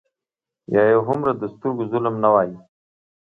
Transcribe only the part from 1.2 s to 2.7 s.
د سترګو ظلم نه وای.